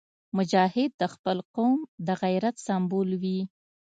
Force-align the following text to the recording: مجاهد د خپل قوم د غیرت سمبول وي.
مجاهد 0.37 0.91
د 1.01 1.03
خپل 1.13 1.37
قوم 1.55 1.79
د 2.05 2.07
غیرت 2.21 2.55
سمبول 2.67 3.09
وي. 3.21 3.39